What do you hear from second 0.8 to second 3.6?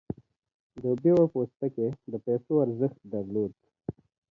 د بیور پوستکی د پیسو ارزښت درلود.